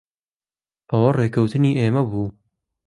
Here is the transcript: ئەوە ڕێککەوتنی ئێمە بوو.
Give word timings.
ئەوە 0.89 1.09
ڕێککەوتنی 1.19 1.77
ئێمە 1.79 2.03
بوو. 2.09 2.27